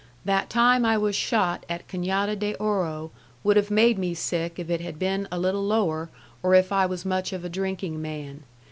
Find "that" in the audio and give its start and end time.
0.25-0.49